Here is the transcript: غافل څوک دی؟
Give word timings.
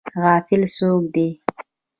غافل 0.21 0.61
څوک 0.75 1.01
دی؟ 1.13 1.27